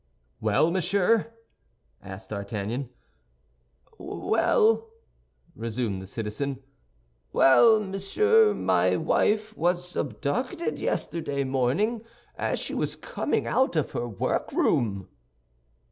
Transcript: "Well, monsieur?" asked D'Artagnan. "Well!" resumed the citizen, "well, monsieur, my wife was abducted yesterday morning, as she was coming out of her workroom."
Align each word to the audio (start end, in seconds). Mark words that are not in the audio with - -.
"Well, 0.39 0.71
monsieur?" 0.71 1.31
asked 2.01 2.31
D'Artagnan. 2.31 2.89
"Well!" 3.99 4.89
resumed 5.55 6.01
the 6.01 6.07
citizen, 6.07 6.57
"well, 7.31 7.79
monsieur, 7.79 8.55
my 8.55 8.95
wife 8.97 9.55
was 9.55 9.95
abducted 9.95 10.79
yesterday 10.79 11.43
morning, 11.43 12.01
as 12.35 12.57
she 12.57 12.73
was 12.73 12.95
coming 12.95 13.45
out 13.45 13.75
of 13.75 13.91
her 13.91 14.07
workroom." 14.09 15.07